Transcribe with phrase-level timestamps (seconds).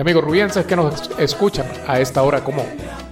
[0.00, 2.64] y amigos rubienses que nos escuchan a esta hora como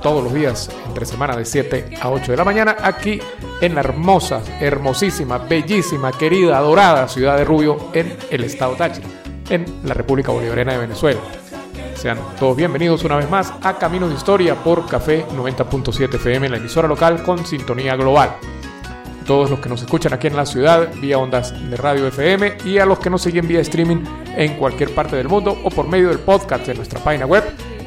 [0.03, 3.21] todos los días, entre semana de 7 a 8 de la mañana, aquí
[3.61, 9.07] en la hermosa, hermosísima, bellísima, querida, adorada ciudad de Rubio, en el estado Táchira,
[9.51, 11.21] en la República Bolivariana de Venezuela.
[11.95, 16.57] Sean todos bienvenidos una vez más a Camino de Historia por Café 90.7 FM, la
[16.57, 18.39] emisora local con sintonía global
[19.29, 22.79] todos los que nos escuchan aquí en la ciudad vía ondas de radio FM y
[22.79, 24.03] a los que nos siguen vía streaming
[24.35, 27.45] en cualquier parte del mundo o por medio del podcast de nuestra página web.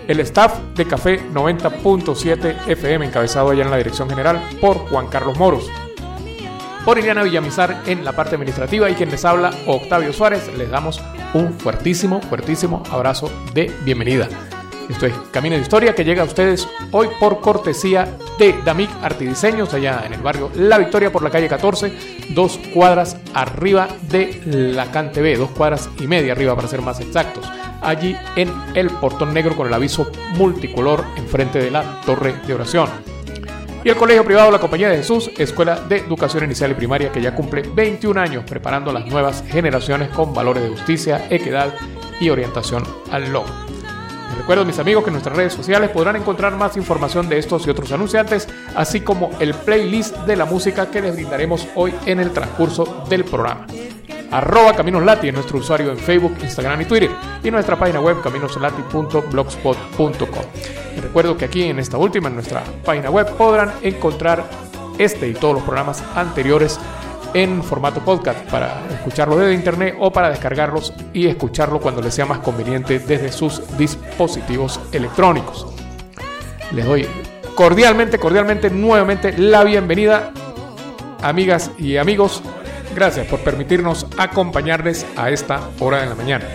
[0.07, 5.35] El staff de Café 90.7 FM encabezado allá en la dirección general por Juan Carlos
[5.39, 5.67] Moros.
[6.85, 11.01] Por Iriana Villamizar en la parte administrativa y quien les habla Octavio Suárez, les damos
[11.33, 14.29] un fuertísimo, fuertísimo abrazo de bienvenida.
[14.91, 19.73] Esto es Camino de Historia que llega a ustedes hoy por cortesía de Damic Artidiseños,
[19.73, 21.93] allá en el barrio La Victoria por la calle 14,
[22.35, 26.99] dos cuadras arriba de la Cante B, dos cuadras y media arriba para ser más
[26.99, 27.49] exactos.
[27.81, 32.89] Allí en el portón negro con el aviso multicolor enfrente de la torre de oración.
[33.85, 37.21] Y el colegio privado La Compañía de Jesús, escuela de educación inicial y primaria que
[37.21, 41.73] ya cumple 21 años preparando a las nuevas generaciones con valores de justicia, equidad
[42.19, 43.70] y orientación al logro
[44.37, 47.69] recuerdo, mis amigos, que en nuestras redes sociales podrán encontrar más información de estos y
[47.69, 52.31] otros anunciantes, así como el playlist de la música que les brindaremos hoy en el
[52.31, 53.67] transcurso del programa.
[54.31, 57.11] Arroba Caminos Lati en nuestro usuario en Facebook, Instagram y Twitter
[57.43, 60.45] y nuestra página web caminoslati.blogspot.com.
[61.01, 64.45] recuerdo que aquí en esta última, en nuestra página web, podrán encontrar
[64.97, 66.79] este y todos los programas anteriores
[67.33, 72.25] en formato podcast para escucharlo desde internet o para descargarlos y escucharlo cuando les sea
[72.25, 75.67] más conveniente desde sus dispositivos electrónicos.
[76.71, 77.07] Les doy
[77.55, 80.31] cordialmente, cordialmente, nuevamente la bienvenida,
[81.21, 82.41] amigas y amigos.
[82.95, 86.45] Gracias por permitirnos acompañarles a esta hora de la mañana.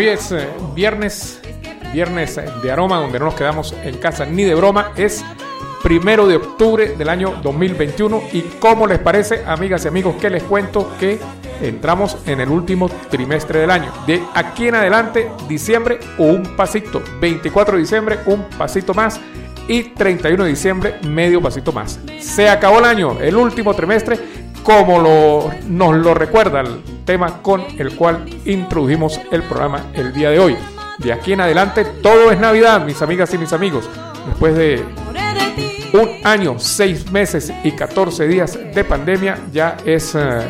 [0.00, 1.42] Hoy es eh, viernes,
[1.92, 4.92] viernes de aroma, donde no nos quedamos en casa ni de broma.
[4.96, 5.22] Es
[5.82, 8.22] primero de octubre del año 2021.
[8.32, 11.20] ¿Y cómo les parece, amigas y amigos, que les cuento que
[11.60, 13.92] entramos en el último trimestre del año?
[14.06, 17.02] De aquí en adelante, diciembre, un pasito.
[17.20, 19.20] 24 de diciembre, un pasito más.
[19.68, 22.00] Y 31 de diciembre, medio pasito más.
[22.20, 24.18] Se acabó el año, el último trimestre
[24.62, 30.38] como nos lo recuerda el tema con el cual introdujimos el programa el día de
[30.38, 30.56] hoy.
[30.98, 33.88] De aquí en adelante todo es Navidad, mis amigas y mis amigos.
[34.26, 34.84] Después de
[35.92, 40.40] un año, seis meses y 14 días de pandemia, ya es eh,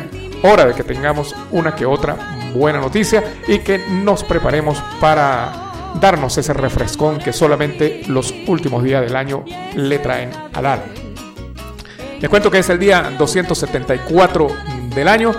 [0.43, 2.15] hora de que tengamos una que otra
[2.53, 9.01] buena noticia y que nos preparemos para darnos ese refrescón que solamente los últimos días
[9.01, 9.43] del año
[9.75, 11.10] le traen al alma.
[12.21, 14.47] Les cuento que es el día 274
[14.93, 15.33] del año,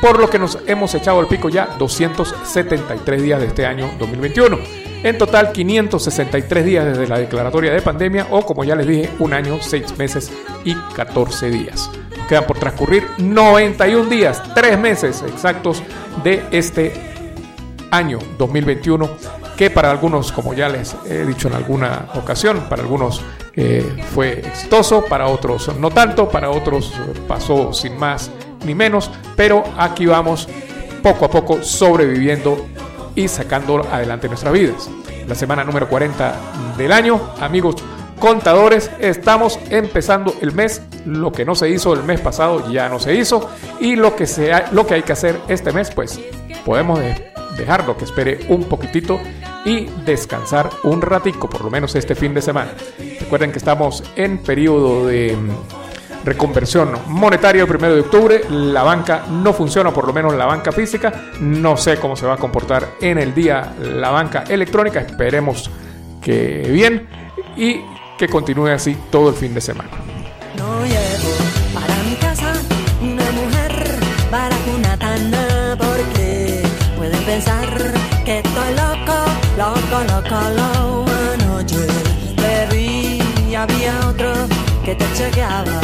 [0.00, 4.58] por lo que nos hemos echado el pico ya 273 días de este año 2021.
[5.02, 9.34] En total, 563 días desde la declaratoria de pandemia o, como ya les dije, un
[9.34, 10.32] año, 6 meses
[10.64, 11.90] y 14 días.
[12.16, 15.82] Nos quedan por transcurrir 91 días, 3 meses exactos
[16.24, 16.94] de este
[17.90, 19.10] año 2021,
[19.56, 23.22] que para algunos, como ya les he dicho en alguna ocasión, para algunos
[24.14, 26.92] fue exitoso, para otros no tanto, para otros
[27.28, 28.30] pasó sin más
[28.64, 30.48] ni menos, pero aquí vamos
[31.02, 32.66] poco a poco sobreviviendo
[33.14, 34.88] y sacando adelante nuestras vidas.
[35.26, 36.34] La semana número 40
[36.76, 37.76] del año, amigos
[38.18, 40.82] contadores, estamos empezando el mes.
[41.04, 43.50] Lo que no se hizo el mes pasado ya no se hizo
[43.80, 46.20] y lo que, sea, lo que hay que hacer este mes, pues
[46.64, 47.00] podemos
[47.56, 49.20] dejarlo que espere un poquitito
[49.64, 52.72] y descansar un ratico, por lo menos este fin de semana.
[53.20, 58.42] Recuerden que estamos en periodo de mm, reconversión monetaria el primero de octubre.
[58.50, 61.30] La banca no funciona, por lo menos la banca física.
[61.40, 65.00] No sé cómo se va a comportar en el día la banca electrónica.
[65.00, 65.70] Esperemos
[66.20, 67.08] que bien
[67.56, 67.80] y
[68.18, 69.90] que continúe así todo el fin de semana.
[77.24, 77.68] Pensar
[78.24, 79.16] que estoy loco,
[79.56, 81.10] loco, loco, loco.
[81.34, 81.86] Anoche
[82.36, 84.32] te vi, había otro
[84.84, 85.80] que te chequeaba.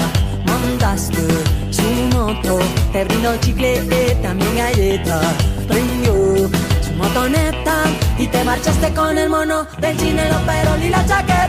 [0.47, 1.23] Montaste
[1.71, 2.59] su moto,
[2.93, 5.21] te brindó chicle y también galleta.
[5.67, 6.49] Prendió
[6.83, 7.85] su motoneta
[8.19, 11.48] y te marchaste con el mono del chinelo, pero ni la chaqueta.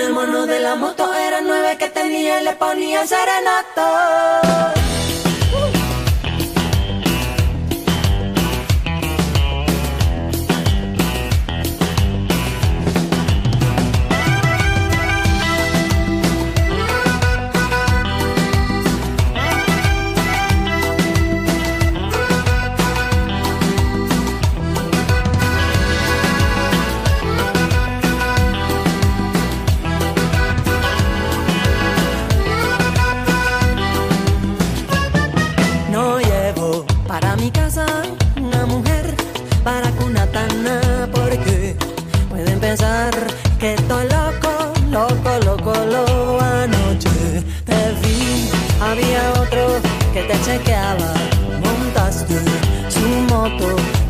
[0.00, 4.75] El mono de la moto eran nueve que tenía y le ponía serenato.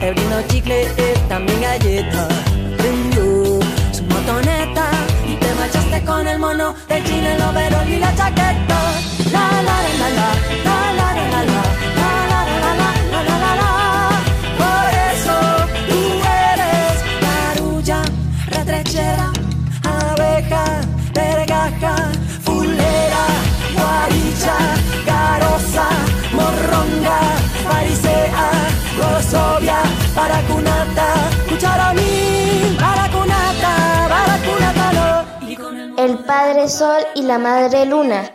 [0.08, 0.86] El vino chicle,
[1.28, 2.28] también galleta,
[2.76, 3.58] prendió
[3.92, 4.90] su motoneta
[5.26, 8.78] y te marchaste con el mono de chile, el overol y la chaqueta.
[9.32, 10.28] La la la la
[10.64, 11.60] la la la la la
[11.98, 13.70] la la la la la la la
[14.62, 15.36] Por eso
[15.88, 16.00] tú
[16.52, 16.94] eres
[18.46, 19.32] retrechera,
[19.82, 20.64] abeja,
[35.98, 38.30] El Padre Sol y la Madre Luna.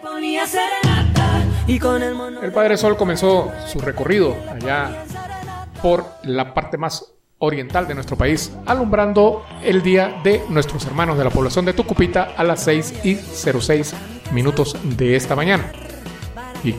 [2.41, 5.05] El Padre Sol comenzó su recorrido allá
[5.81, 11.23] por la parte más oriental de nuestro país, alumbrando el día de nuestros hermanos de
[11.23, 13.93] la población de Tucupita a las 6 y 06
[14.31, 15.71] minutos de esta mañana.
[16.63, 16.75] Y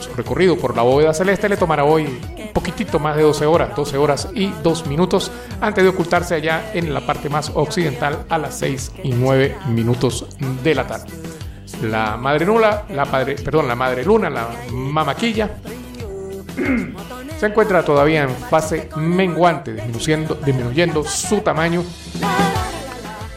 [0.00, 3.74] su recorrido por la bóveda celeste le tomará hoy un poquitito más de 12 horas,
[3.76, 8.38] 12 horas y 2 minutos, antes de ocultarse allá en la parte más occidental a
[8.38, 10.26] las 6 y 9 minutos
[10.62, 11.06] de la tarde.
[11.82, 15.50] La madre nula, la padre, perdón, la madre luna, la mamaquilla,
[17.38, 21.84] se encuentra todavía en fase menguante, disminuyendo, disminuyendo su tamaño,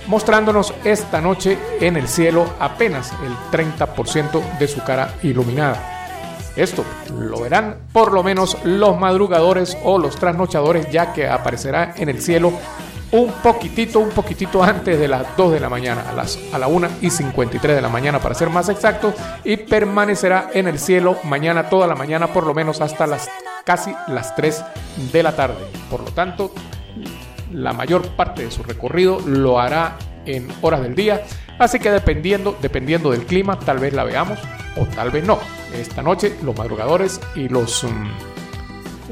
[0.07, 6.00] mostrándonos esta noche en el cielo apenas el 30% de su cara iluminada.
[6.55, 6.83] Esto
[7.17, 12.21] lo verán por lo menos los madrugadores o los trasnochadores ya que aparecerá en el
[12.21, 12.53] cielo
[13.11, 16.67] un poquitito, un poquitito antes de las 2 de la mañana, a las a la
[16.67, 21.17] 1 y 53 de la mañana para ser más exacto, y permanecerá en el cielo
[21.23, 23.29] mañana toda la mañana, por lo menos hasta las
[23.65, 24.63] casi las 3
[25.11, 25.67] de la tarde.
[25.89, 26.53] Por lo tanto,
[27.51, 31.23] la mayor parte de su recorrido lo hará en horas del día,
[31.59, 34.39] así que dependiendo, dependiendo del clima, tal vez la veamos
[34.77, 35.39] o tal vez no.
[35.73, 38.31] Esta noche los madrugadores y los mm,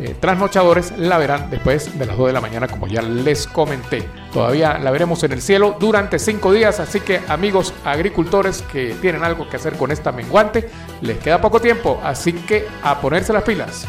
[0.01, 4.07] eh, trasnochadores la verán después de las 2 de la mañana, como ya les comenté.
[4.31, 9.23] Todavía la veremos en el cielo durante 5 días, así que amigos agricultores que tienen
[9.23, 10.69] algo que hacer con esta menguante,
[11.01, 13.85] les queda poco tiempo, así que a ponerse las pilas.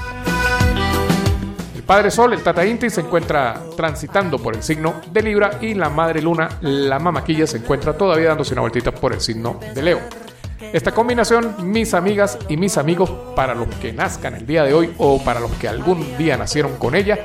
[1.77, 5.75] El Padre Sol, el Tata Inti, se encuentra transitando por el signo de Libra y
[5.75, 9.83] la Madre Luna, la Mamaquilla, se encuentra todavía dándose una vueltita por el signo de
[9.83, 10.20] Leo.
[10.61, 14.93] Esta combinación, mis amigas y mis amigos, para los que nazcan el día de hoy
[14.99, 17.19] o para los que algún día nacieron con ella,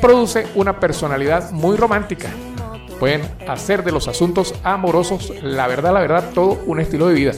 [0.00, 2.28] produce una personalidad muy romántica.
[2.98, 7.32] Pueden hacer de los asuntos amorosos, la verdad, la verdad, todo un estilo de vida,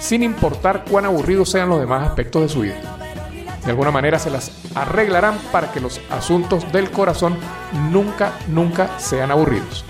[0.00, 2.80] sin importar cuán aburridos sean los demás aspectos de su vida.
[3.64, 7.36] De alguna manera se las arreglarán para que los asuntos del corazón
[7.90, 9.84] nunca, nunca sean aburridos.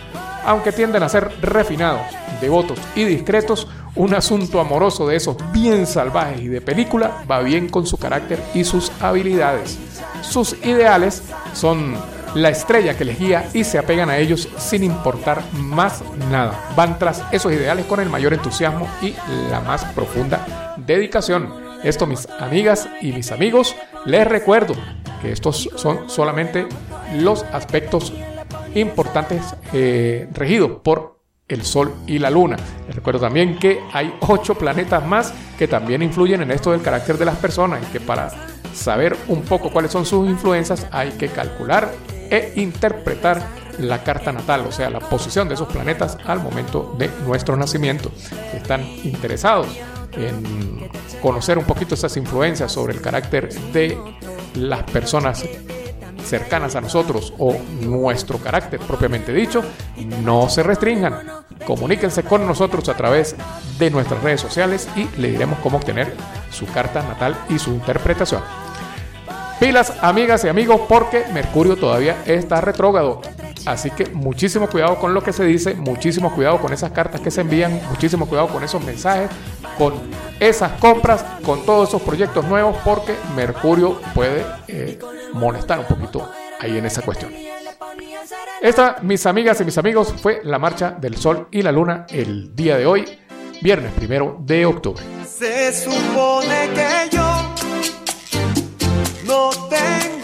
[0.45, 2.03] Aunque tienden a ser refinados,
[2.41, 7.69] devotos y discretos, un asunto amoroso de esos bien salvajes y de película va bien
[7.69, 9.79] con su carácter y sus habilidades.
[10.23, 11.23] Sus ideales
[11.55, 11.95] son
[12.35, 16.73] la estrella que les guía y se apegan a ellos sin importar más nada.
[16.77, 19.15] Van tras esos ideales con el mayor entusiasmo y
[19.51, 21.55] la más profunda dedicación.
[21.83, 23.75] Esto mis amigas y mis amigos,
[24.05, 24.75] les recuerdo
[25.23, 26.67] que estos son solamente
[27.15, 28.13] los aspectos
[28.75, 31.16] importantes eh, regidos por
[31.49, 32.57] el Sol y la Luna.
[32.87, 37.19] Les recuerdo también que hay ocho planetas más que también influyen en esto del carácter
[37.19, 38.31] de las personas y que para
[38.75, 41.93] saber un poco cuáles son sus influencias hay que calcular
[42.31, 43.43] e interpretar
[43.79, 48.11] la carta natal, o sea, la posición de esos planetas al momento de nuestro nacimiento.
[48.51, 49.69] Si están interesados
[50.13, 50.89] en
[51.21, 53.99] conocer un poquito esas influencias sobre el carácter de
[54.55, 55.45] las personas
[56.27, 59.63] cercanas a nosotros o nuestro carácter propiamente dicho,
[60.23, 61.45] no se restringan.
[61.67, 63.35] Comuníquense con nosotros a través
[63.79, 66.15] de nuestras redes sociales y le diremos cómo obtener
[66.51, 68.43] su carta natal y su interpretación.
[69.59, 73.23] Pilas, amigas y amigos, porque Mercurio todavía está retrógrado.
[73.67, 77.33] Así que muchísimo cuidado con lo que se dice, muchísimo cuidado con esas cartas que
[77.33, 79.29] se envían, muchísimo cuidado con esos mensajes,
[79.77, 79.95] con
[80.39, 84.99] esas compras, con todos esos proyectos nuevos, porque Mercurio puede eh,
[85.33, 86.31] molestar un poquito
[86.61, 87.33] ahí en esa cuestión.
[88.63, 92.55] Esta, mis amigas y mis amigos, fue la marcha del Sol y la Luna el
[92.55, 93.05] día de hoy,
[93.61, 95.03] viernes primero de octubre.
[95.27, 97.55] Se supone que yo
[99.27, 100.16] no tengo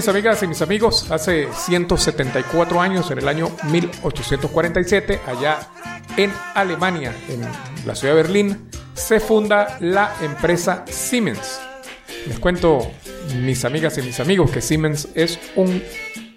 [0.00, 5.58] mis amigas y mis amigos, hace 174 años, en el año 1847, allá
[6.16, 7.42] en Alemania, en
[7.84, 11.60] la ciudad de Berlín, se funda la empresa Siemens.
[12.26, 12.90] Les cuento,
[13.42, 15.82] mis amigas y mis amigos, que Siemens es un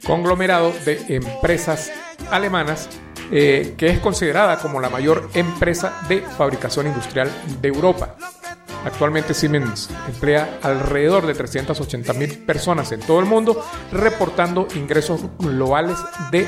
[0.06, 1.90] conglomerado de empresas
[2.32, 2.90] alemanas
[3.32, 8.18] eh, que es considerada como la mayor empresa de fabricación industrial de Europa.
[8.86, 15.98] Actualmente Siemens emplea alrededor de 380 mil personas en todo el mundo, reportando ingresos globales
[16.32, 16.48] de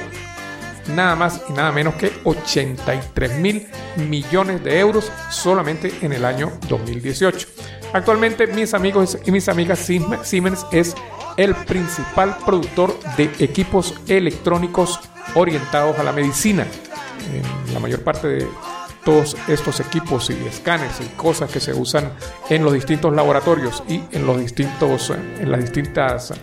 [0.93, 6.51] nada más y nada menos que 83 mil millones de euros solamente en el año
[6.67, 7.47] 2018.
[7.93, 10.95] Actualmente mis amigos y mis amigas Siemens es
[11.37, 14.99] el principal productor de equipos electrónicos
[15.33, 16.67] orientados a la medicina.
[17.73, 18.47] La mayor parte de
[19.05, 22.11] todos estos equipos y escáneres y cosas que se usan
[22.49, 26.33] en los distintos laboratorios y en los distintos en las distintas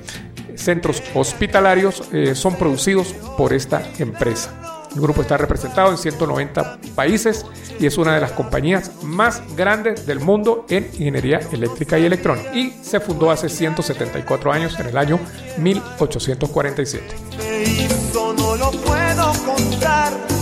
[0.54, 4.62] centros hospitalarios eh, son producidos por esta empresa.
[4.94, 7.46] El grupo está representado en 190 países
[7.80, 12.54] y es una de las compañías más grandes del mundo en ingeniería eléctrica y electrónica.
[12.54, 15.18] Y se fundó hace 174 años, en el año
[15.58, 17.06] 1847.
[17.38, 20.41] Me hizo, no lo puedo contar.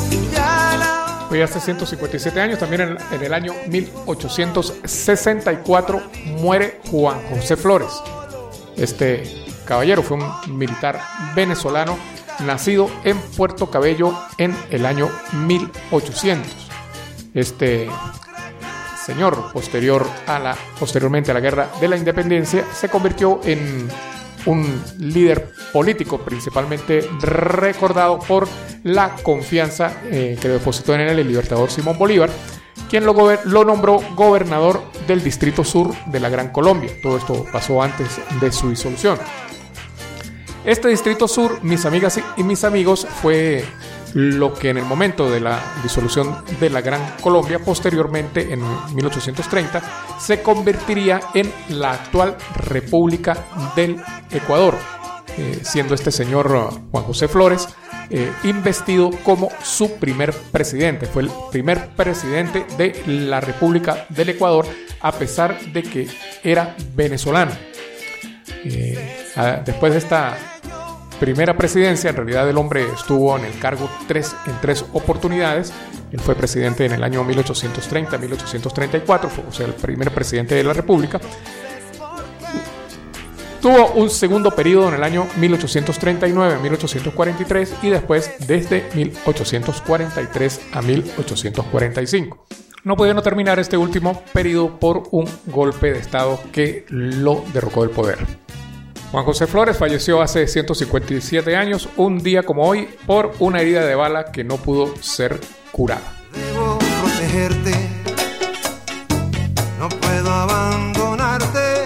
[1.31, 6.03] Hoy hace 157 años, también en, en el año 1864,
[6.41, 8.03] muere Juan José Flores.
[8.77, 9.23] Este
[9.65, 11.01] caballero fue un militar
[11.37, 11.97] venezolano
[12.41, 16.51] nacido en Puerto Cabello en el año 1800.
[17.35, 17.89] Este
[19.07, 23.89] señor, posterior a la, posteriormente a la Guerra de la Independencia, se convirtió en
[24.47, 28.49] un líder político, principalmente recordado por
[28.85, 32.31] la confianza eh, que depositó en él el libertador Simón Bolívar,
[32.89, 36.91] quien lo, lo, nombró gobernador del Distrito Sur de la Gran Colombia.
[37.03, 39.19] Todo esto pasó antes de su disolución.
[40.65, 43.65] Este Distrito Sur, mis amigas y mis amigos, fue
[44.15, 48.61] lo que en el momento de la disolución de la Gran Colombia, posteriormente en
[48.95, 49.83] 1830,
[50.19, 53.37] se convertiría en la actual República
[53.77, 53.97] del
[54.31, 54.77] Ecuador,
[55.37, 56.49] eh, siendo este señor
[56.91, 57.69] Juan José Flores
[58.13, 61.07] eh, investido como su primer presidente.
[61.07, 64.67] Fue el primer presidente de la República del Ecuador,
[65.01, 66.09] a pesar de que
[66.43, 67.53] era venezolano.
[68.65, 69.27] Eh,
[69.65, 70.37] después de esta
[71.21, 75.73] primera presidencia, en realidad el hombre estuvo en el cargo tres, en tres oportunidades.
[76.11, 80.73] Él fue presidente en el año 1830-1834, fue o sea, el primer presidente de la
[80.73, 81.21] República.
[83.61, 92.47] Tuvo un segundo periodo en el año 1839-1843 y después desde 1843 a 1845.
[92.85, 97.91] No pudieron terminar este último periodo por un golpe de Estado que lo derrocó del
[97.91, 98.17] poder.
[99.11, 103.97] Juan José Flores falleció hace 157 años, un día como hoy, por una herida de
[103.97, 105.41] bala que no pudo ser
[105.73, 106.15] curada.
[106.33, 107.73] Debo protegerte,
[109.81, 111.85] no puedo abandonarte,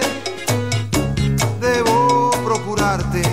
[1.59, 3.23] debo procurarte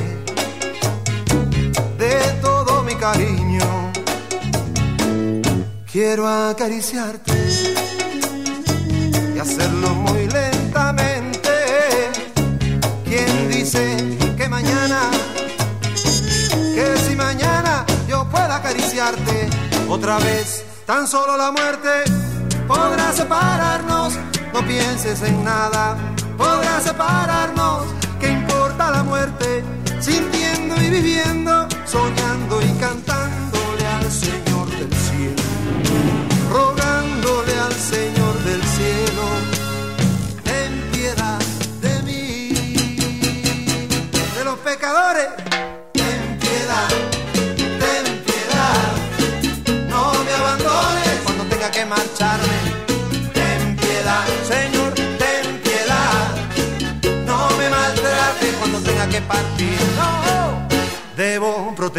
[1.98, 3.92] de todo mi cariño.
[5.92, 7.32] Quiero acariciarte
[9.34, 10.51] y hacerlo muy lentamente
[19.88, 20.64] otra vez?
[20.86, 22.04] Tan solo la muerte
[22.68, 24.14] podrá separarnos.
[24.52, 25.96] No pienses en nada,
[26.38, 27.86] podrá separarnos.
[28.20, 29.64] ¿Qué importa la muerte?
[30.00, 33.21] Sintiendo y viviendo, soñando y cantándole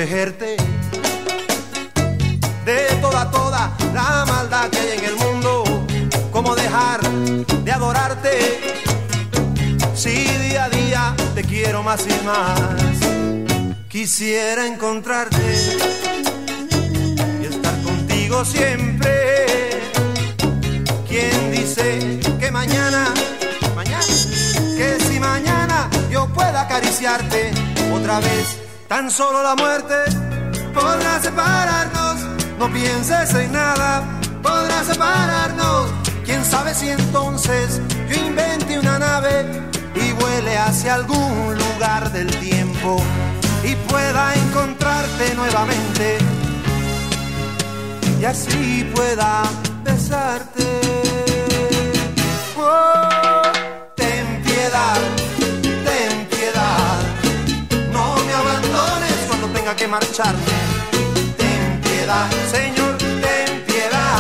[0.04, 0.58] protegerte
[2.66, 5.86] de toda, toda la maldad que hay en el mundo.
[6.32, 8.60] ¿Cómo dejar de adorarte?
[9.96, 12.60] Si día a día te quiero más y más.
[13.88, 15.38] Quisiera encontrarte
[17.42, 19.70] y estar contigo siempre.
[21.08, 23.14] ¿Quién dice que mañana,
[23.74, 24.06] mañana,
[24.78, 27.52] que si mañana yo pueda acariciarte
[27.94, 28.63] otra vez?
[28.94, 29.96] Tan solo la muerte
[30.72, 32.16] podrá separarnos.
[32.60, 34.04] No pienses en nada,
[34.44, 35.92] podrá separarnos.
[36.24, 39.48] Quién sabe si entonces yo invente una nave
[39.96, 42.98] y vuele hacia algún lugar del tiempo
[43.64, 46.20] y pueda encontrarte nuevamente
[48.22, 49.42] y así pueda
[49.84, 50.68] besarte.
[52.56, 53.42] Oh,
[53.96, 55.02] ten piedad,
[59.94, 64.18] Ten piedad, Señor, ten piedad,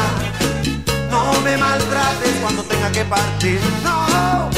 [1.09, 3.59] no me maltrates cuando tenga que partir.
[3.83, 4.51] No.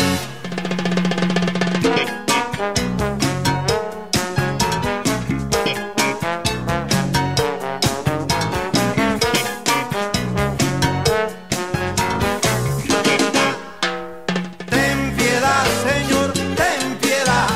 [14.69, 17.47] Ten piedad, Señor, ten piedad.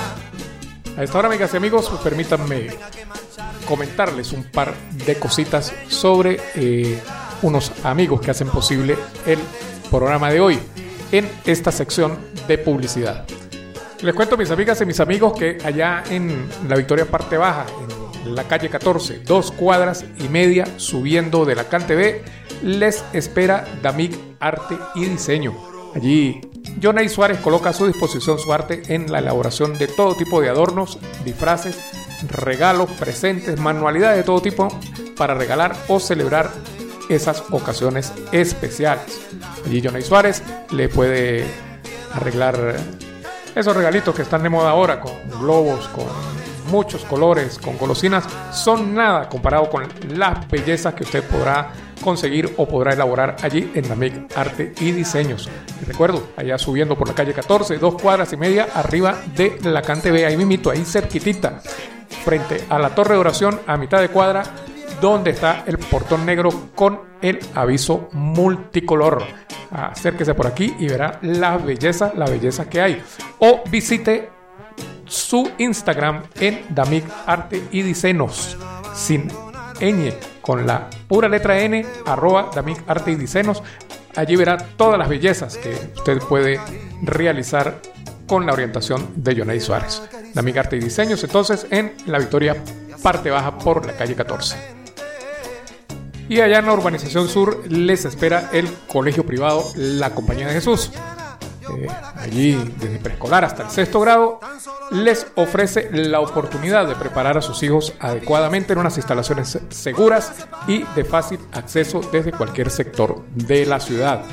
[0.96, 2.70] A esta hora, amigas y amigos, permítanme
[3.70, 4.74] comentarles un par
[5.06, 7.00] de cositas sobre eh,
[7.44, 9.38] unos amigos que hacen posible el
[9.92, 10.60] programa de hoy
[11.12, 13.28] en esta sección de publicidad.
[14.02, 17.68] Les cuento, mis amigas y mis amigos, que allá en la Victoria Parte Baja,
[18.26, 22.24] en la calle 14, dos cuadras y media subiendo de la Cante B,
[22.64, 25.54] les espera Damic Arte y Diseño.
[25.96, 26.42] Allí,
[26.82, 30.50] Jonay Suárez coloca a su disposición su arte en la elaboración de todo tipo de
[30.50, 31.78] adornos, disfraces,
[32.28, 34.68] regalos, presentes, manualidades de todo tipo
[35.18, 36.50] para regalar o celebrar
[37.10, 39.20] esas ocasiones especiales.
[39.66, 41.46] Allí Jonay Suárez le puede
[42.14, 42.78] arreglar
[43.56, 46.06] esos regalitos que están de moda ahora con globos, con
[46.70, 52.68] muchos colores, con golosinas, son nada comparado con las bellezas que usted podrá conseguir o
[52.68, 55.50] podrá elaborar allí en Damic Arte y Diseños.
[55.86, 60.12] Recuerdo, allá subiendo por la calle 14, dos cuadras y media arriba de la Cante
[60.12, 61.62] B, ahí mimito, ahí cerquitita,
[62.24, 64.44] frente a la torre de oración a mitad de cuadra,
[65.02, 69.24] donde está el portón negro con el aviso multicolor.
[69.72, 73.02] Acérquese por aquí y verá la belleza, la belleza que hay.
[73.40, 74.30] O visite
[75.06, 78.58] su Instagram en Damic Arte y Diseños,
[78.94, 79.28] sin
[80.42, 83.64] con la pura letra N, arroba Damic Arte y Diseños.
[84.16, 86.60] Allí verá todas las bellezas que usted puede
[87.02, 87.82] realizar
[88.28, 90.02] con la orientación de Yonay Suárez.
[90.34, 92.56] Damic Arte y Diseños, entonces, en la Victoria,
[93.02, 94.56] parte baja por la calle 14.
[96.28, 100.92] Y allá en la urbanización sur les espera el colegio privado La Compañía de Jesús.
[101.78, 104.40] Eh, allí, desde preescolar hasta el sexto grado,
[104.92, 110.34] les ofrece la oportunidad de preparar a sus hijos adecuadamente en unas instalaciones seguras
[110.68, 114.24] y de fácil acceso desde cualquier sector de la ciudad.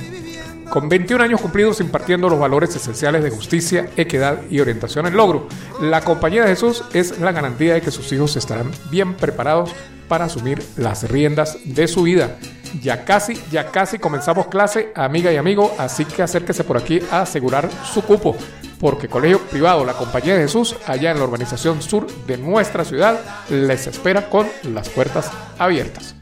[0.71, 5.47] Con 21 años cumplidos impartiendo los valores esenciales de justicia, equidad y orientación en logro,
[5.81, 9.73] la Compañía de Jesús es la garantía de que sus hijos estarán bien preparados
[10.09, 12.37] para asumir las riendas de su vida.
[12.83, 17.23] Ya casi, ya casi comenzamos clase, amiga y amigo, así que acérquese por aquí a
[17.23, 18.37] asegurar su cupo,
[18.79, 23.19] porque Colegio Privado La Compañía de Jesús, allá en la urbanización sur de nuestra ciudad,
[23.49, 26.15] les espera con las puertas abiertas.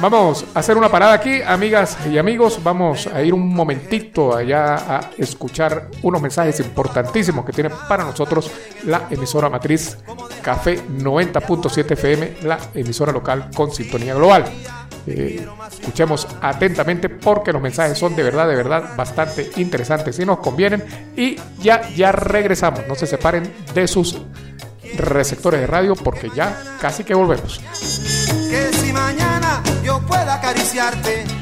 [0.00, 2.58] Vamos a hacer una parada aquí, amigas y amigos.
[2.62, 8.50] Vamos a ir un momentito allá a escuchar unos mensajes importantísimos que tiene para nosotros
[8.86, 9.98] la emisora matriz
[10.40, 14.44] Café 90.7 FM, la emisora local con sintonía global.
[15.06, 20.38] Eh, escuchemos atentamente porque los mensajes son de verdad, de verdad bastante interesantes y nos
[20.38, 20.82] convienen.
[21.14, 22.86] Y ya, ya regresamos.
[22.88, 24.18] No se separen de sus
[24.96, 27.60] receptores de radio porque ya casi que volvemos.
[28.30, 31.39] Que si mañana yo pueda acariciarte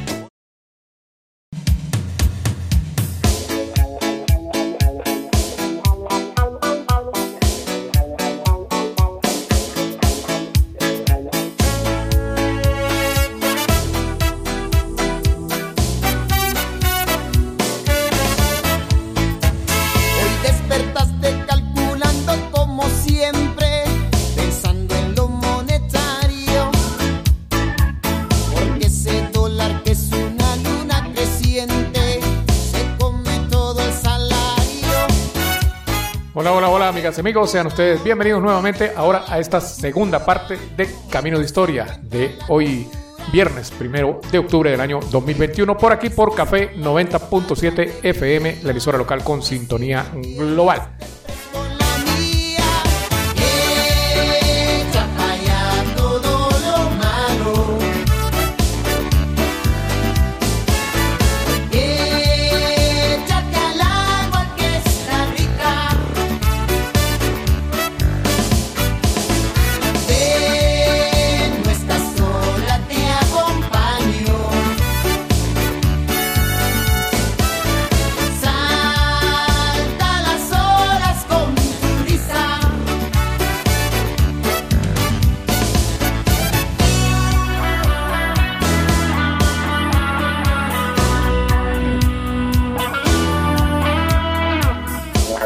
[37.16, 42.36] amigos, sean ustedes bienvenidos nuevamente ahora a esta segunda parte de Camino de Historia de
[42.48, 42.86] hoy
[43.32, 48.98] viernes primero de octubre del año 2021 por aquí por Café 90.7 FM, la emisora
[48.98, 50.96] local con sintonía global.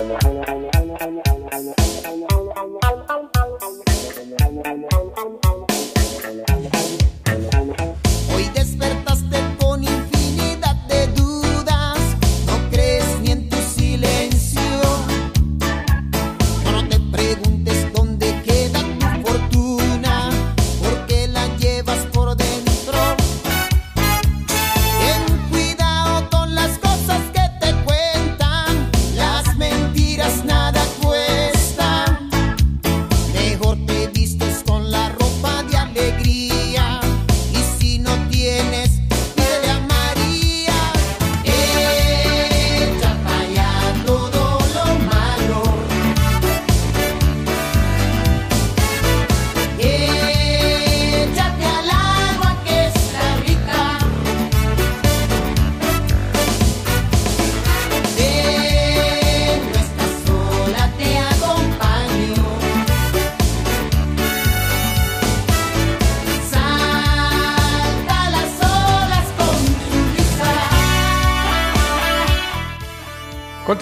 [0.08, 0.61] Gracias.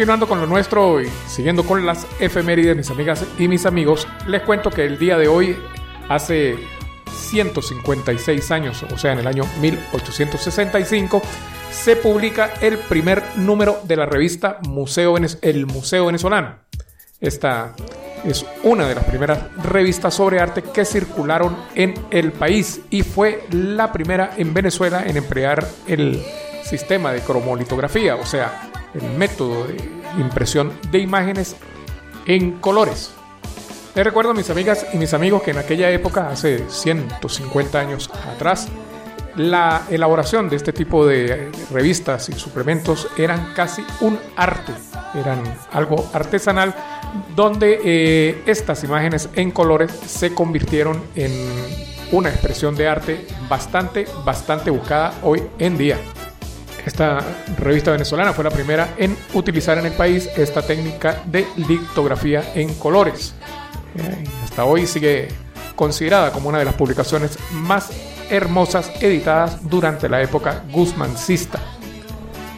[0.00, 4.40] Continuando con lo nuestro y siguiendo con las efemérides, mis amigas y mis amigos, les
[4.40, 5.58] cuento que el día de hoy,
[6.08, 6.56] hace
[7.28, 11.20] 156 años, o sea, en el año 1865,
[11.70, 16.60] se publica el primer número de la revista Museo El Museo Venezolano.
[17.20, 17.74] Esta
[18.24, 23.44] es una de las primeras revistas sobre arte que circularon en el país y fue
[23.50, 26.24] la primera en Venezuela en emplear el
[26.64, 29.76] sistema de cromolitografía, o sea, el método de
[30.18, 31.56] impresión de imágenes
[32.26, 33.12] en colores.
[33.94, 38.10] Les recuerdo a mis amigas y mis amigos que en aquella época, hace 150 años
[38.32, 38.68] atrás,
[39.36, 44.72] la elaboración de este tipo de revistas y suplementos eran casi un arte,
[45.14, 46.74] eran algo artesanal,
[47.34, 51.32] donde eh, estas imágenes en colores se convirtieron en
[52.12, 55.98] una expresión de arte bastante, bastante buscada hoy en día.
[56.84, 57.20] Esta
[57.58, 62.74] revista venezolana fue la primera en utilizar en el país esta técnica de litografía en
[62.74, 63.34] colores.
[63.96, 65.28] Eh, hasta hoy sigue
[65.76, 67.90] considerada como una de las publicaciones más
[68.30, 71.58] hermosas editadas durante la época guzmancista.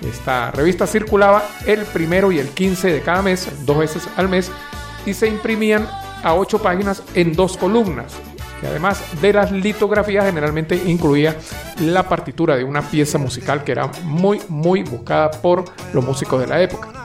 [0.02, 4.50] Esta revista circulaba el primero y el 15 de cada mes, dos veces al mes,
[5.06, 5.88] y se imprimían
[6.22, 8.12] a ocho páginas en dos columnas,
[8.66, 11.36] además de las litografías generalmente incluía
[11.80, 16.46] la partitura de una pieza musical que era muy muy buscada por los músicos de
[16.46, 17.02] la época.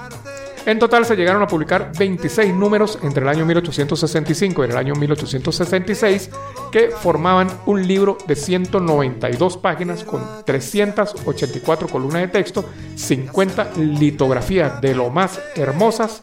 [0.68, 4.96] En total se llegaron a publicar 26 números entre el año 1865 y el año
[4.96, 6.30] 1866
[6.74, 12.66] que formaban un libro de 192 páginas con 384 columnas de texto,
[12.96, 16.22] 50 litografías de lo más hermosas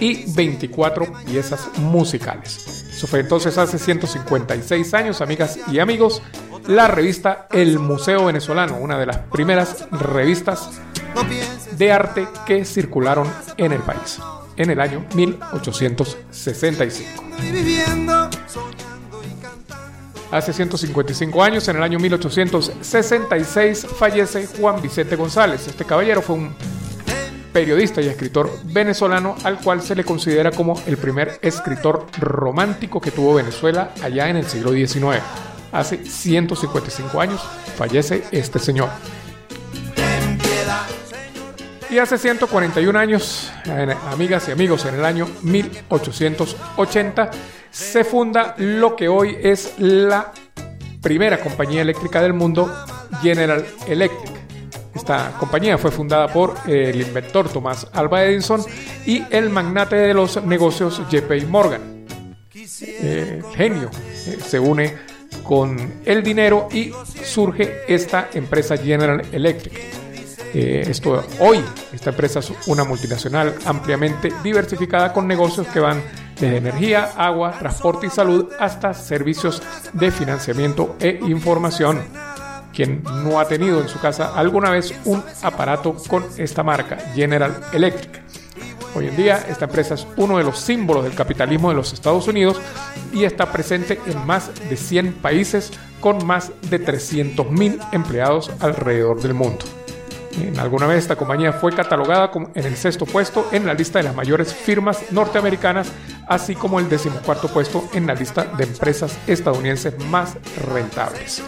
[0.00, 2.69] y 24 piezas musicales.
[3.00, 6.20] Eso fue entonces hace 156 años, amigas y amigos,
[6.66, 10.68] la revista El Museo Venezolano, una de las primeras revistas
[11.78, 14.18] de arte que circularon en el país
[14.54, 17.24] en el año 1865.
[20.30, 25.66] Hace 155 años, en el año 1866, fallece Juan Vicente González.
[25.66, 26.54] Este caballero fue un
[27.52, 33.10] periodista y escritor venezolano al cual se le considera como el primer escritor romántico que
[33.10, 35.22] tuvo Venezuela allá en el siglo XIX.
[35.72, 37.40] Hace 155 años
[37.76, 38.88] fallece este señor.
[41.90, 43.50] Y hace 141 años,
[44.12, 47.30] amigas y amigos, en el año 1880,
[47.70, 50.32] se funda lo que hoy es la
[51.02, 52.72] primera compañía eléctrica del mundo,
[53.22, 54.39] General Electric.
[54.94, 58.64] Esta compañía fue fundada por el inventor Thomas Alva Edison
[59.06, 62.06] y el magnate de los negocios JP Morgan.
[62.82, 63.90] Eh, genio
[64.26, 64.96] eh, se une
[65.42, 66.92] con el dinero y
[67.24, 69.78] surge esta empresa General Electric.
[70.52, 76.02] Eh, esto hoy esta empresa es una multinacional ampliamente diversificada con negocios que van
[76.40, 82.02] desde energía, agua, transporte y salud hasta servicios de financiamiento e información
[82.74, 87.60] quien no ha tenido en su casa alguna vez un aparato con esta marca, General
[87.72, 88.22] Electric.
[88.94, 92.26] Hoy en día esta empresa es uno de los símbolos del capitalismo de los Estados
[92.26, 92.60] Unidos
[93.12, 99.34] y está presente en más de 100 países con más de 300.000 empleados alrededor del
[99.34, 99.64] mundo.
[100.40, 104.04] En alguna vez esta compañía fue catalogada en el sexto puesto en la lista de
[104.04, 105.92] las mayores firmas norteamericanas,
[106.26, 110.36] así como el decimocuarto puesto en la lista de empresas estadounidenses más
[110.72, 111.42] rentables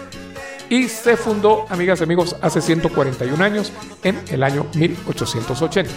[0.72, 3.70] y se fundó, amigas y amigos, hace 141 años,
[4.02, 5.90] en el año 1880.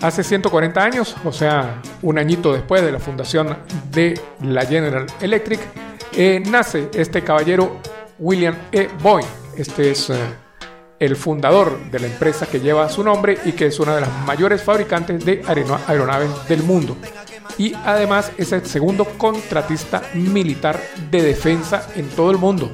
[0.00, 3.58] Hace 140 años, o sea, un añito después de la fundación
[3.90, 5.60] de la General Electric,
[6.16, 7.76] eh, nace este caballero
[8.18, 8.88] William E.
[9.02, 9.26] Boyd.
[9.54, 10.14] Este es eh,
[10.98, 14.10] el fundador de la empresa que lleva su nombre y que es una de las
[14.24, 16.96] mayores fabricantes de aeronaves del mundo
[17.58, 22.70] y además es el segundo contratista militar de defensa en todo el mundo.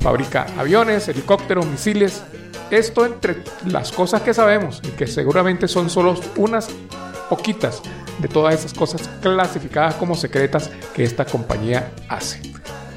[0.00, 2.22] Fabrica aviones, helicópteros, misiles.
[2.70, 6.68] Esto entre las cosas que sabemos y que seguramente son solo unas
[7.28, 7.82] poquitas
[8.18, 12.40] de todas esas cosas clasificadas como secretas que esta compañía hace.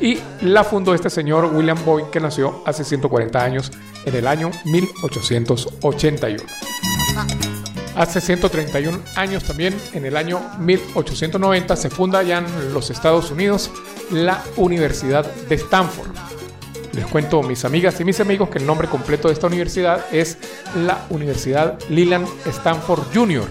[0.01, 3.71] Y la fundó este señor William Boyd que nació hace 140 años
[4.05, 6.43] en el año 1881.
[7.95, 13.71] Hace 131 años también, en el año 1890, se funda ya en los Estados Unidos
[14.11, 16.11] la Universidad de Stanford.
[16.93, 20.37] Les cuento, mis amigas y mis amigos, que el nombre completo de esta universidad es
[20.75, 23.47] la Universidad Leland Stanford Jr.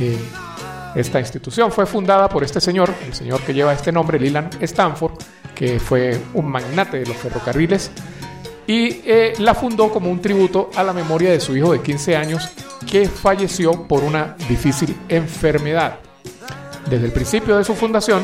[0.00, 0.18] Eh,
[0.94, 5.12] esta institución fue fundada por este señor, el señor que lleva este nombre, Leland Stanford,
[5.54, 7.90] que fue un magnate de los ferrocarriles,
[8.66, 12.16] y eh, la fundó como un tributo a la memoria de su hijo de 15
[12.16, 12.48] años
[12.90, 15.98] que falleció por una difícil enfermedad.
[16.88, 18.22] Desde el principio de su fundación,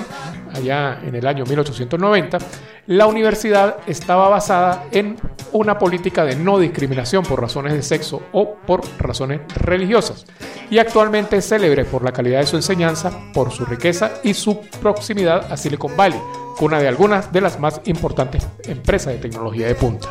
[0.54, 2.38] allá en el año 1890,
[2.86, 5.16] la universidad estaba basada en
[5.52, 10.26] una política de no discriminación por razones de sexo o por razones religiosas
[10.70, 14.60] y actualmente es célebre por la calidad de su enseñanza, por su riqueza y su
[14.80, 16.20] proximidad a Silicon Valley,
[16.60, 20.08] una de algunas de las más importantes empresas de tecnología de punta.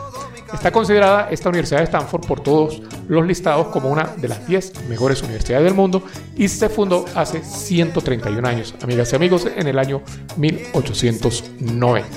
[0.53, 4.85] Está considerada esta Universidad de Stanford por todos los listados como una de las 10
[4.87, 6.03] mejores universidades del mundo
[6.35, 10.01] y se fundó hace 131 años, amigas y amigos, en el año
[10.37, 12.07] 1890.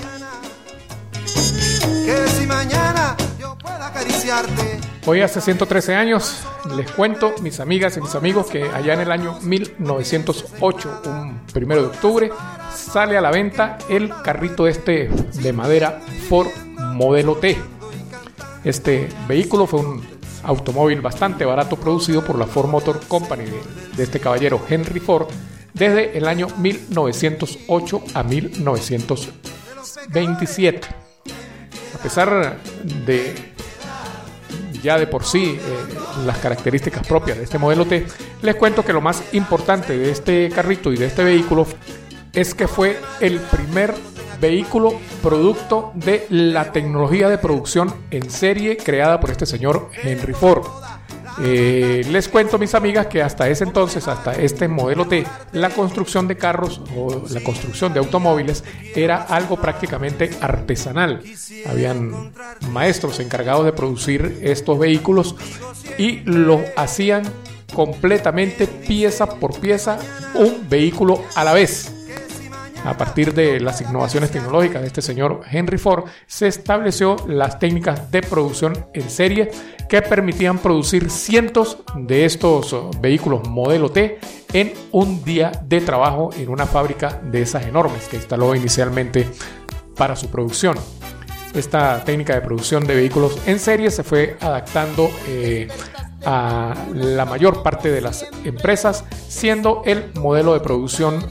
[5.05, 6.43] Hoy hace 113 años
[6.75, 11.81] les cuento, mis amigas y mis amigos, que allá en el año 1908, un primero
[11.81, 12.31] de octubre,
[12.73, 16.47] sale a la venta el carrito este de madera Ford
[16.93, 17.57] modelo T.
[18.63, 20.01] Este vehículo fue un
[20.43, 23.45] automóvil bastante barato producido por la Ford Motor Company
[23.95, 25.27] de, este caballero Henry Ford
[25.73, 30.87] desde el año 1908 a 1927.
[31.93, 32.59] A pesar
[33.05, 33.53] de
[34.81, 35.59] ya de por sí eh,
[36.25, 38.05] las características propias de este modelo T,
[38.41, 41.65] les cuento que lo más importante de este carrito y de este vehículo
[42.33, 43.95] es que fue el primer
[44.43, 50.65] vehículo producto de la tecnología de producción en serie creada por este señor Henry Ford.
[51.41, 56.27] Eh, les cuento, mis amigas, que hasta ese entonces, hasta este modelo T, la construcción
[56.27, 61.23] de carros o la construcción de automóviles era algo prácticamente artesanal.
[61.65, 62.33] Habían
[62.69, 65.37] maestros encargados de producir estos vehículos
[65.97, 67.23] y lo hacían
[67.73, 69.97] completamente pieza por pieza,
[70.35, 72.02] un vehículo a la vez
[72.83, 78.11] a partir de las innovaciones tecnológicas de este señor Henry Ford, se estableció las técnicas
[78.11, 79.51] de producción en serie
[79.87, 84.19] que permitían producir cientos de estos vehículos modelo T
[84.53, 89.27] en un día de trabajo en una fábrica de esas enormes que instaló inicialmente
[89.95, 90.77] para su producción.
[91.53, 95.67] Esta técnica de producción de vehículos en serie se fue adaptando eh,
[96.25, 101.25] a la mayor parte de las empresas, siendo el modelo de producción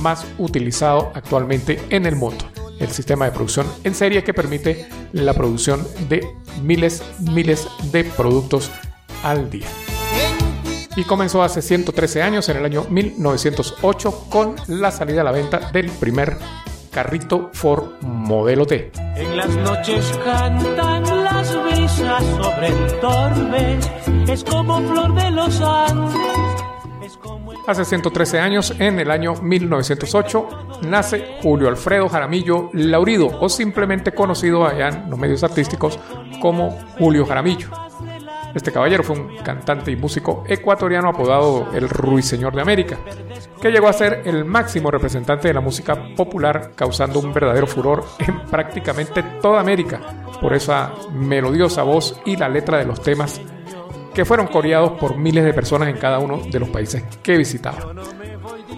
[0.00, 2.44] más utilizado actualmente en el mundo.
[2.78, 6.26] El sistema de producción en serie que permite la producción de
[6.62, 8.70] miles, miles de productos
[9.22, 9.66] al día.
[10.94, 15.70] Y comenzó hace 113 años, en el año 1908, con la salida a la venta
[15.72, 16.38] del primer
[16.90, 18.90] carrito Ford Modelo T.
[19.16, 21.15] En las noches cantan
[21.96, 25.62] sobre el es como flor de los
[27.66, 30.48] Hace 113 años, en el año 1908,
[30.82, 35.98] nace Julio Alfredo Jaramillo Laurido, o simplemente conocido allá en los medios artísticos
[36.40, 37.85] como Julio Jaramillo.
[38.56, 42.96] Este caballero fue un cantante y músico ecuatoriano apodado el Ruiseñor de América,
[43.60, 48.06] que llegó a ser el máximo representante de la música popular, causando un verdadero furor
[48.18, 50.00] en prácticamente toda América
[50.40, 53.42] por esa melodiosa voz y la letra de los temas
[54.14, 57.92] que fueron coreados por miles de personas en cada uno de los países que visitaba.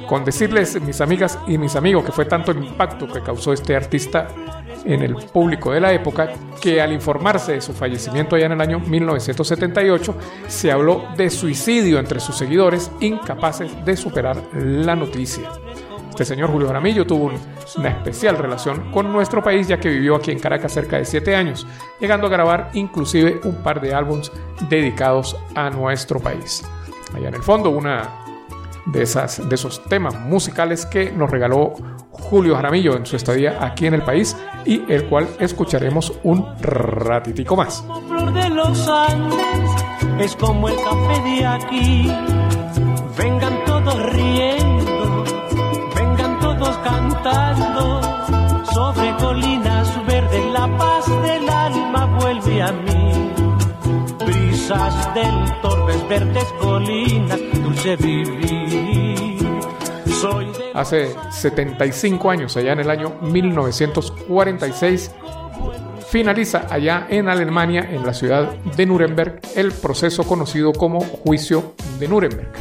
[0.08, 3.76] Con decirles, mis amigas y mis amigos, que fue tanto el impacto que causó este
[3.76, 4.26] artista
[4.84, 8.60] en el público de la época, que al informarse de su fallecimiento allá en el
[8.60, 10.14] año 1978,
[10.46, 15.50] se habló de suicidio entre sus seguidores, incapaces de superar la noticia.
[16.10, 17.30] Este señor Julio Jaramillo tuvo
[17.76, 21.36] una especial relación con nuestro país ya que vivió aquí en Caracas cerca de siete
[21.36, 21.64] años,
[22.00, 24.32] llegando a grabar inclusive un par de álbums
[24.68, 26.64] dedicados a nuestro país.
[27.14, 28.27] Allá en el fondo, una
[28.92, 31.74] de, esas, de esos temas musicales que nos regaló
[32.10, 37.56] Julio Jaramillo en su estadía aquí en el país y el cual escucharemos un ratitico
[37.56, 37.84] más.
[40.18, 42.12] es como el café de aquí,
[43.16, 44.98] vengan todos riendo
[46.82, 48.00] cantando
[48.72, 53.32] sobre colinas verdes, la paz del alma vuelve a mí.
[54.26, 55.77] Brisas del torbes,
[60.74, 65.10] Hace 75 años, allá en el año 1946,
[66.08, 72.08] finaliza allá en Alemania, en la ciudad de Nuremberg, el proceso conocido como Juicio de
[72.08, 72.52] Nuremberg.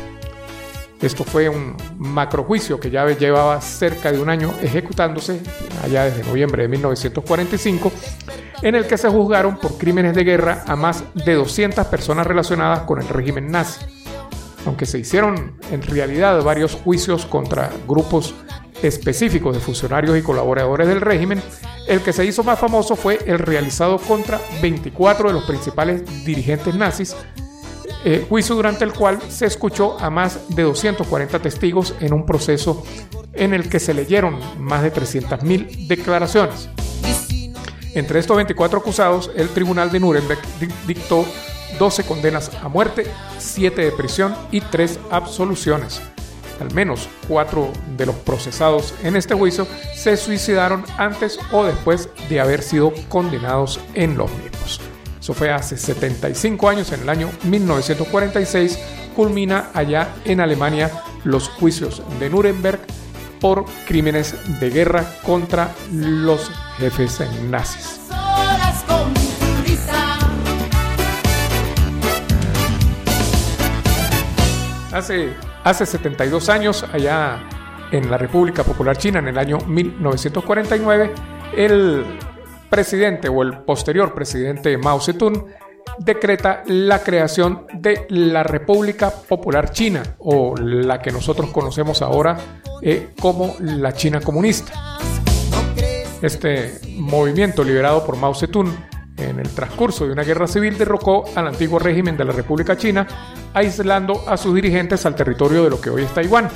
[1.01, 5.39] Esto fue un macrojuicio que ya llevaba cerca de un año ejecutándose,
[5.83, 7.91] allá desde noviembre de 1945,
[8.61, 12.81] en el que se juzgaron por crímenes de guerra a más de 200 personas relacionadas
[12.81, 13.85] con el régimen nazi.
[14.65, 18.33] Aunque se hicieron en realidad varios juicios contra grupos
[18.81, 21.41] específicos de funcionarios y colaboradores del régimen,
[21.87, 26.75] el que se hizo más famoso fue el realizado contra 24 de los principales dirigentes
[26.75, 27.15] nazis
[28.05, 32.83] eh, juicio durante el cual se escuchó a más de 240 testigos en un proceso
[33.33, 36.69] en el que se leyeron más de 300.000 declaraciones.
[37.97, 40.39] Entre estos 24 acusados, el tribunal de Nuremberg
[40.85, 41.25] dictó
[41.79, 43.07] 12 condenas a muerte,
[43.39, 45.99] 7 de prisión y 3 absoluciones.
[46.61, 52.39] Al menos 4 de los procesados en este juicio se suicidaron antes o después de
[52.39, 54.79] haber sido condenados en los mismos.
[55.19, 58.77] Eso fue hace 75 años, en el año 1946,
[59.15, 60.91] culmina allá en Alemania
[61.23, 62.79] los juicios de Nuremberg
[63.39, 68.01] por crímenes de guerra contra los jefes nazis.
[74.93, 75.33] Hace,
[75.63, 77.39] hace 72 años, allá
[77.91, 81.13] en la República Popular China, en el año 1949,
[81.55, 82.03] el
[82.69, 85.45] presidente o el posterior presidente Mao Zedong
[85.97, 92.37] decreta la creación de la República Popular China o la que nosotros conocemos ahora
[92.81, 94.97] eh, como la China comunista.
[96.21, 98.73] Este movimiento liderado por Mao Zedong
[99.17, 103.07] en el transcurso de una guerra civil derrocó al antiguo régimen de la República China,
[103.53, 106.49] aislando a sus dirigentes al territorio de lo que hoy es Taiwán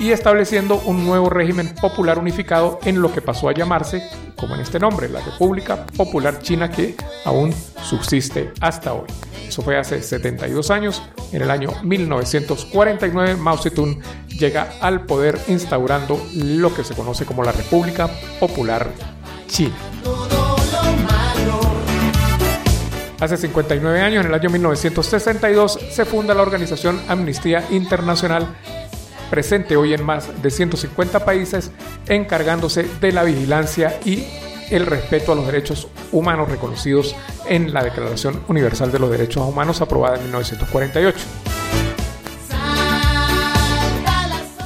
[0.00, 4.02] y estableciendo un nuevo régimen popular unificado en lo que pasó a llamarse,
[4.34, 6.96] como en este nombre, la República Popular China que
[7.26, 9.06] aún subsiste hasta hoy.
[9.46, 11.02] Eso fue hace 72 años.
[11.32, 17.44] En el año 1949, Mao Zedong llega al poder instaurando lo que se conoce como
[17.44, 18.08] la República
[18.40, 18.90] Popular
[19.48, 19.76] China.
[23.20, 28.48] Hace 59 años, en el año 1962, se funda la organización Amnistía Internacional
[29.30, 31.70] presente hoy en más de 150 países,
[32.08, 34.26] encargándose de la vigilancia y
[34.70, 37.14] el respeto a los derechos humanos reconocidos
[37.46, 41.18] en la Declaración Universal de los Derechos Humanos aprobada en 1948.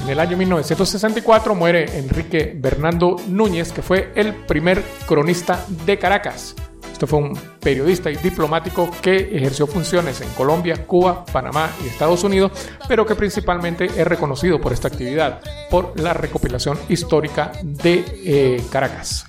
[0.05, 6.55] En el año 1964 muere Enrique Bernardo Núñez, que fue el primer cronista de Caracas.
[6.95, 12.23] Este fue un periodista y diplomático que ejerció funciones en Colombia, Cuba, Panamá y Estados
[12.23, 12.53] Unidos,
[12.87, 15.41] pero que principalmente es reconocido por esta actividad,
[15.71, 19.27] por la recopilación histórica de eh, Caracas.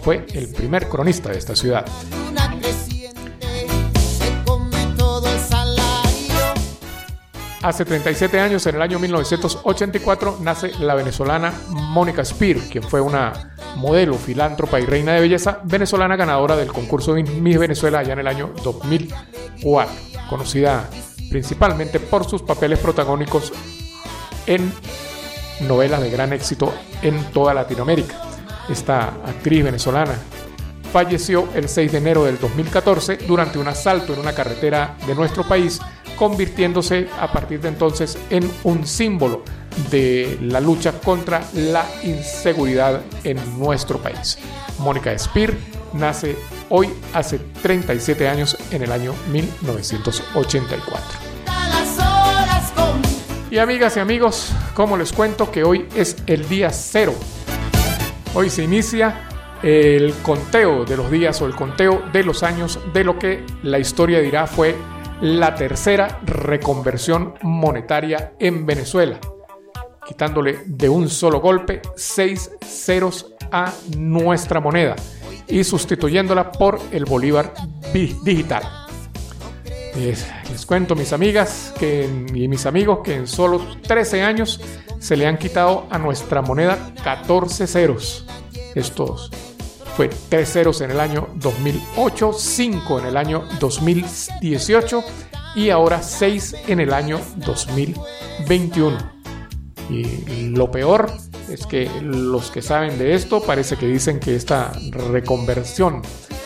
[0.00, 1.84] Fue el primer cronista de esta ciudad.
[7.66, 13.56] Hace 37 años, en el año 1984, nace la venezolana Mónica Spear, quien fue una
[13.74, 18.28] modelo, filántropa y reina de belleza venezolana ganadora del concurso Miss Venezuela allá en el
[18.28, 19.92] año 2004,
[20.30, 20.88] conocida
[21.28, 23.52] principalmente por sus papeles protagónicos
[24.46, 24.72] en
[25.66, 28.14] novelas de gran éxito en toda Latinoamérica.
[28.68, 30.14] Esta actriz venezolana
[30.92, 35.42] falleció el 6 de enero del 2014 durante un asalto en una carretera de nuestro
[35.42, 35.80] país,
[36.16, 39.42] convirtiéndose a partir de entonces en un símbolo
[39.90, 44.38] de la lucha contra la inseguridad en nuestro país.
[44.78, 45.52] Mónica Spear
[45.92, 46.36] nace
[46.68, 51.02] hoy hace 37 años en el año 1984.
[53.50, 57.14] Y amigas y amigos, como les cuento que hoy es el día cero.
[58.34, 59.28] Hoy se inicia
[59.62, 63.78] el conteo de los días o el conteo de los años de lo que la
[63.78, 64.74] historia dirá fue
[65.20, 69.18] la tercera reconversión monetaria en Venezuela
[70.06, 74.94] quitándole de un solo golpe seis ceros a nuestra moneda
[75.48, 77.52] y sustituyéndola por el bolívar
[77.92, 78.62] digital.
[79.96, 80.26] Les,
[80.66, 84.60] cuento mis amigas y mis amigos que en solo 13 años
[84.98, 88.26] se le han quitado a nuestra moneda 14 ceros.
[88.74, 89.30] Estos
[89.96, 95.02] fue 3 ceros en el año 2008, 5 en el año 2018
[95.54, 98.98] y ahora 6 en el año 2021.
[99.88, 101.10] Y lo peor
[101.48, 106.02] es que los que saben de esto parece que dicen que esta reconversión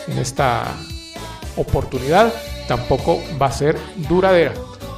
[0.07, 0.73] en esta
[1.57, 2.33] oportunidad
[2.69, 3.77] tampoco va a ser
[4.07, 4.53] duradera.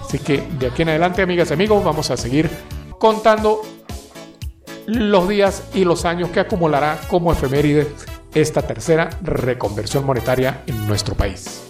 [0.06, 2.52] Así que de aquí en adelante, amigas y amigos, vamos a seguir
[3.00, 3.62] contando
[4.86, 7.88] los días y los años que acumulará como efeméride
[8.34, 11.64] esta tercera reconversión monetaria en nuestro país.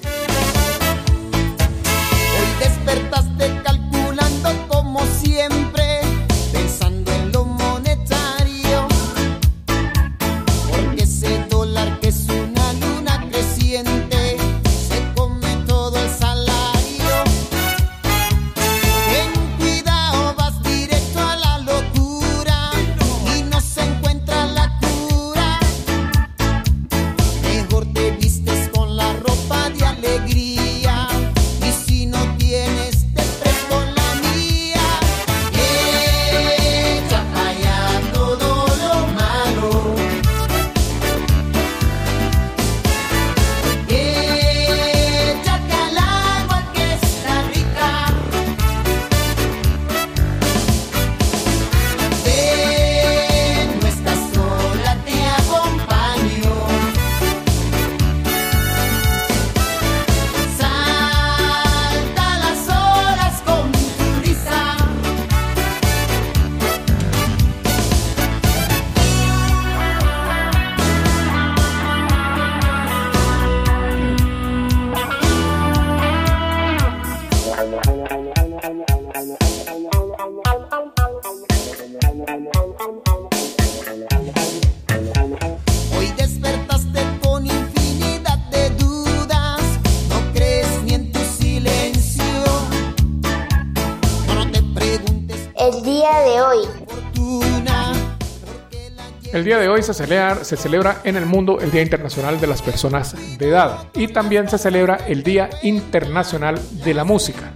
[99.34, 103.16] El día de hoy se celebra, en el mundo el Día Internacional de las Personas
[103.40, 107.52] de Edad y también se celebra el Día Internacional de la Música.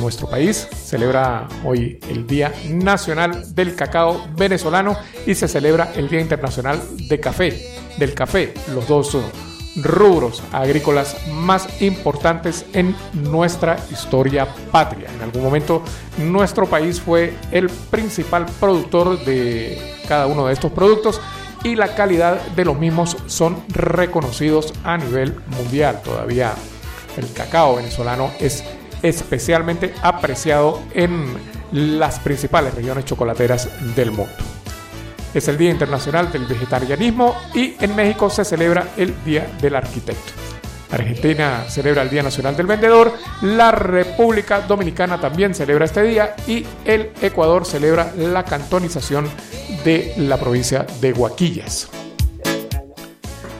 [0.00, 6.20] Nuestro país celebra hoy el Día Nacional del Cacao Venezolano y se celebra el Día
[6.20, 9.12] Internacional de Café, del café, los dos
[9.82, 15.08] rubros agrícolas más importantes en nuestra historia patria.
[15.14, 15.82] En algún momento
[16.18, 21.20] nuestro país fue el principal productor de cada uno de estos productos
[21.64, 26.00] y la calidad de los mismos son reconocidos a nivel mundial.
[26.02, 26.54] Todavía
[27.16, 28.64] el cacao venezolano es
[29.02, 31.36] especialmente apreciado en
[31.72, 34.32] las principales regiones chocolateras del mundo
[35.34, 40.32] es el Día Internacional del Vegetarianismo y en México se celebra el Día del Arquitecto.
[40.90, 43.12] Argentina celebra el Día Nacional del Vendedor,
[43.42, 49.28] la República Dominicana también celebra este día y el Ecuador celebra la cantonización
[49.84, 51.90] de la provincia de Huaquillas.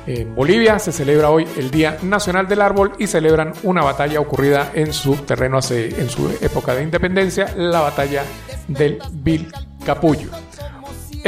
[0.07, 4.73] En Bolivia se celebra hoy el Día Nacional del Árbol y celebran una batalla ocurrida
[4.73, 8.25] en su terreno hace, en su época de independencia, la batalla
[8.69, 10.48] del Vilcapullo.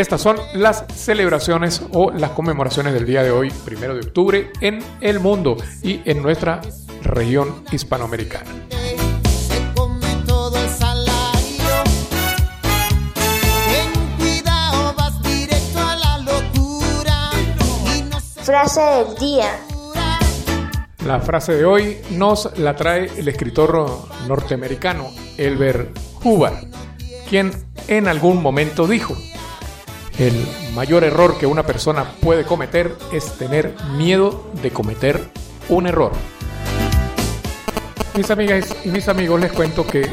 [0.01, 4.79] Estas son las celebraciones o las conmemoraciones del día de hoy, primero de octubre, en
[5.03, 6.63] el mundo y en nuestra
[7.03, 8.47] región hispanoamericana.
[18.43, 19.61] Frase del día.
[21.05, 25.95] La frase de hoy nos la trae el escritor norteamericano Elbert
[26.25, 26.57] Hubbard,
[27.29, 27.53] quien
[27.87, 29.15] en algún momento dijo,
[30.21, 35.31] el mayor error que una persona puede cometer es tener miedo de cometer
[35.71, 36.13] un error.
[38.15, 40.07] Mis amigas y mis amigos, les cuento que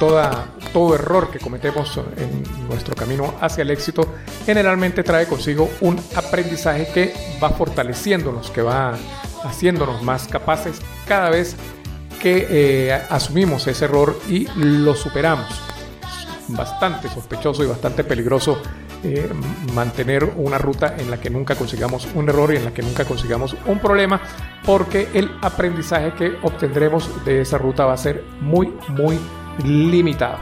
[0.00, 5.96] toda, todo error que cometemos en nuestro camino hacia el éxito generalmente trae consigo un
[6.16, 8.98] aprendizaje que va fortaleciéndonos, que va
[9.44, 11.54] haciéndonos más capaces cada vez
[12.20, 15.46] que eh, asumimos ese error y lo superamos.
[16.48, 18.60] Bastante sospechoso y bastante peligroso
[19.14, 19.30] eh,
[19.74, 23.04] mantener una ruta en la que nunca consigamos un error y en la que nunca
[23.04, 24.20] consigamos un problema,
[24.64, 29.18] porque el aprendizaje que obtendremos de esa ruta va a ser muy, muy
[29.64, 30.38] limitado.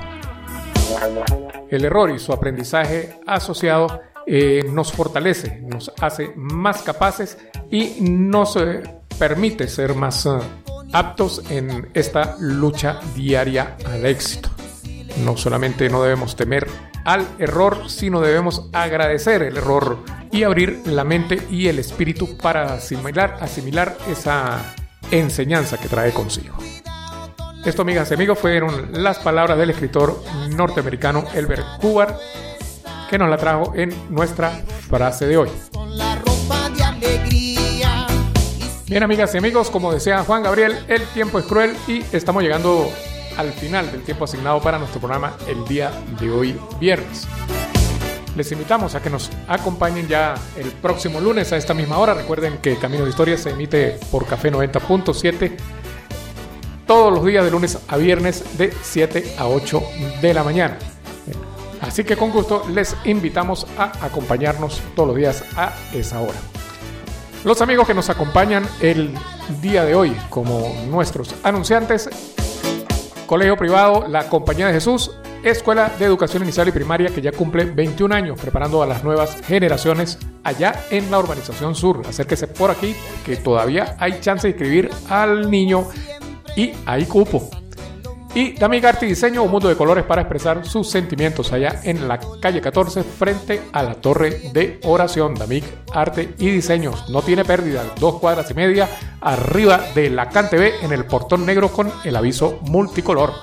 [1.71, 7.39] El error y su aprendizaje asociado eh, nos fortalece, nos hace más capaces
[7.71, 8.83] y nos eh,
[9.19, 10.29] permite ser más
[10.93, 14.49] aptos en esta lucha diaria al éxito.
[15.25, 16.67] No solamente no debemos temer
[17.05, 19.99] al error, sino debemos agradecer el error
[20.31, 24.75] y abrir la mente y el espíritu para asimilar, asimilar esa
[25.11, 26.57] enseñanza que trae consigo.
[27.65, 32.17] Esto, amigas y amigos, fueron las palabras del escritor norteamericano Elbert Hubbard,
[33.09, 34.51] que nos la trajo en nuestra
[34.89, 35.49] frase de hoy.
[38.87, 42.91] Bien, amigas y amigos, como decía Juan Gabriel, el tiempo es cruel y estamos llegando
[43.37, 47.27] al final del tiempo asignado para nuestro programa el día de hoy viernes.
[48.37, 52.15] Les invitamos a que nos acompañen ya el próximo lunes a esta misma hora.
[52.15, 55.57] Recuerden que Camino de Historia se emite por Café 90.7
[56.87, 59.83] todos los días de lunes a viernes de 7 a 8
[60.21, 60.79] de la mañana.
[61.81, 66.39] Así que con gusto les invitamos a acompañarnos todos los días a esa hora.
[67.45, 69.15] Los amigos que nos acompañan el
[69.61, 72.09] día de hoy como nuestros anunciantes
[73.27, 75.11] Colegio privado La Compañía de Jesús,
[75.43, 79.37] escuela de educación inicial y primaria que ya cumple 21 años preparando a las nuevas
[79.47, 82.03] generaciones allá en la urbanización sur.
[82.07, 82.95] Acérquese por aquí
[83.25, 85.87] que todavía hay chance de inscribir al niño
[86.55, 87.49] y hay cupo.
[88.35, 92.09] Y Damig Arte y Diseño, un mundo de colores para expresar sus sentimientos allá en
[92.09, 95.37] la calle 14 frente a la torre de oración.
[95.37, 95.63] Damig
[95.93, 97.09] Arte y Diseños.
[97.11, 98.89] No tiene pérdida, dos cuadras y media
[99.21, 103.35] arriba de la CanTV en el portón negro con el aviso multicolor.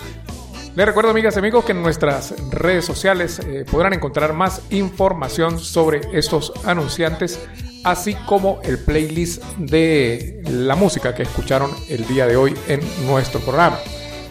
[0.76, 5.58] Les recuerdo, amigas y amigos, que en nuestras redes sociales eh, podrán encontrar más información
[5.58, 7.40] sobre estos anunciantes,
[7.86, 13.40] así como el playlist de la música que escucharon el día de hoy en nuestro
[13.40, 13.78] programa.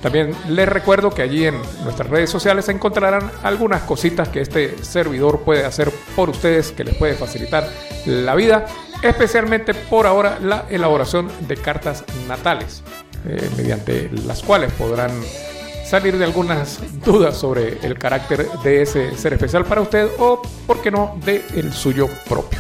[0.03, 5.41] También les recuerdo que allí en nuestras redes sociales encontrarán algunas cositas que este servidor
[5.41, 7.69] puede hacer por ustedes, que les puede facilitar
[8.07, 8.67] la vida,
[9.03, 12.83] especialmente por ahora la elaboración de cartas natales,
[13.27, 15.11] eh, mediante las cuales podrán
[15.85, 20.81] salir de algunas dudas sobre el carácter de ese ser especial para usted o, por
[20.81, 22.59] qué no, de el suyo propio.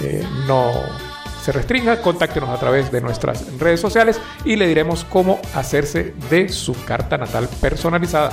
[0.00, 1.13] Eh, no
[1.44, 6.48] se restrinja, contáctenos a través de nuestras redes sociales y le diremos cómo hacerse de
[6.48, 8.30] su carta natal personalizada.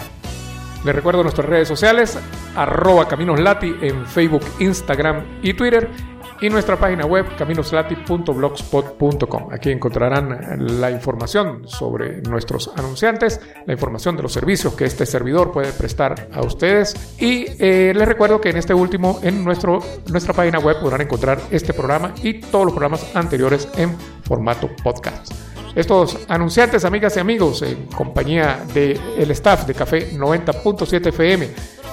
[0.86, 2.18] Les recuerdo nuestras redes sociales,
[2.56, 5.90] arroba caminoslati en Facebook, Instagram y Twitter
[6.42, 9.54] y nuestra página web caminoslati.blogspot.com.
[9.54, 15.52] Aquí encontrarán la información sobre nuestros anunciantes, la información de los servicios que este servidor
[15.52, 20.34] puede prestar a ustedes y eh, les recuerdo que en este último, en nuestro, nuestra
[20.34, 25.32] página web podrán encontrar este programa y todos los programas anteriores en formato podcast.
[25.76, 31.50] Estos anunciantes, amigas y amigos, en compañía del el staff de Café 90.7 FM,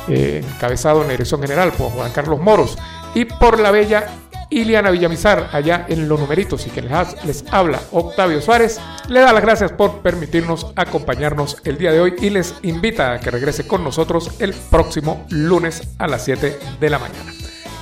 [0.08, 2.76] eh, encabezado en la dirección general por Juan Carlos Moros
[3.14, 4.08] y por la bella
[4.50, 9.32] Iliana Villamizar, allá en Los Numeritos, y que les, les habla Octavio Suárez, le da
[9.32, 13.66] las gracias por permitirnos acompañarnos el día de hoy y les invita a que regrese
[13.66, 17.32] con nosotros el próximo lunes a las 7 de la mañana.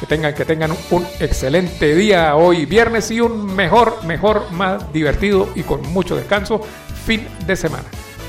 [0.01, 5.49] Que tengan, que tengan un excelente día hoy viernes y un mejor, mejor, más divertido
[5.55, 6.61] y con mucho descanso
[7.07, 7.85] fin de semana.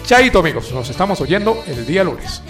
[0.05, 2.41] Chaito amigos, nos estamos oyendo el día lunes.